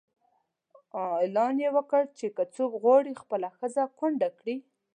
[1.03, 4.55] اعلان یې وکړ چې که څوک غواړي خپله ښځه کونډه کړي.